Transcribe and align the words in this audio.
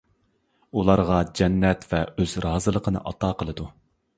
ئۇلارغا 0.77 1.19
جەننەت 1.41 1.85
ۋە 1.91 2.01
ئۆز 2.15 2.35
رازىلىقىنى 2.47 3.03
ئاتا 3.11 3.31
قىلىدۇ. 3.43 3.69